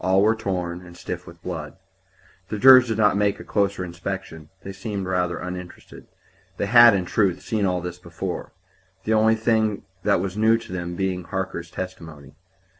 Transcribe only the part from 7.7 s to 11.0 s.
this before; the only thing that was new to them